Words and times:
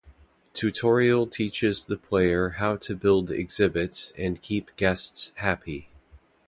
Tutorial 0.53 1.27
teaches 1.27 1.85
the 1.85 1.95
player 1.95 2.55
how 2.57 2.75
to 2.75 2.95
build 2.95 3.29
exhibits 3.29 4.11
and 4.17 4.41
keep 4.41 4.75
guests 4.75 5.31
happy. 5.37 5.89